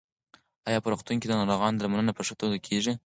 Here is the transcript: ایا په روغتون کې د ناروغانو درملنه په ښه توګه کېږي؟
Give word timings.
ایا 0.67 0.79
په 0.83 0.89
روغتون 0.91 1.15
کې 1.19 1.27
د 1.27 1.33
ناروغانو 1.39 1.79
درملنه 1.79 2.11
په 2.15 2.21
ښه 2.27 2.33
توګه 2.41 2.57
کېږي؟ 2.67 2.93